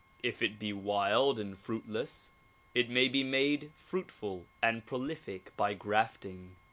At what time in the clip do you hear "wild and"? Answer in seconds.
0.73-1.55